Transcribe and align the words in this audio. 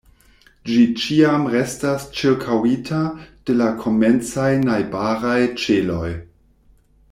Ĝi 0.69 0.77
ĉiam 1.01 1.43
restas 1.55 2.07
ĉirkaŭita 2.21 3.03
de 3.51 3.57
la 3.59 3.69
komencaj 3.85 4.49
najbaraj 4.65 5.39
ĉeloj. 5.65 6.11